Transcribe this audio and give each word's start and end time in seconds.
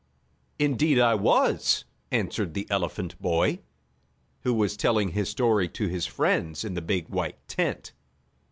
"Indeed 0.57 0.97
I 0.97 1.13
was," 1.13 1.85
answered 2.09 2.55
the 2.55 2.65
elephant 2.71 3.21
boy, 3.21 3.59
who 4.39 4.51
was 4.51 4.75
telling 4.75 5.09
his 5.09 5.29
story 5.29 5.69
to 5.69 5.87
his 5.89 6.07
friends 6.07 6.65
in 6.65 6.73
the 6.73 6.81
big, 6.81 7.07
white 7.07 7.37
tent. 7.47 7.93